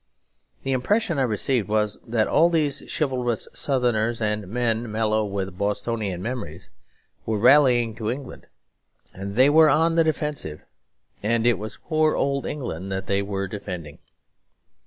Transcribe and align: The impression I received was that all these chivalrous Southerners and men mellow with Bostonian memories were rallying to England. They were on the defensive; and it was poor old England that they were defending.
The 0.63 0.71
impression 0.71 1.19
I 1.19 1.29
received 1.29 1.67
was 1.67 1.99
that 2.07 2.27
all 2.27 2.49
these 2.49 2.81
chivalrous 2.91 3.47
Southerners 3.53 4.19
and 4.19 4.47
men 4.47 4.91
mellow 4.91 5.23
with 5.23 5.55
Bostonian 5.59 6.23
memories 6.23 6.71
were 7.23 7.37
rallying 7.37 7.93
to 7.97 8.09
England. 8.09 8.47
They 9.13 9.47
were 9.51 9.69
on 9.69 9.93
the 9.93 10.03
defensive; 10.03 10.63
and 11.21 11.45
it 11.45 11.59
was 11.59 11.77
poor 11.83 12.15
old 12.15 12.47
England 12.47 12.91
that 12.91 13.05
they 13.05 13.21
were 13.21 13.47
defending. 13.47 13.99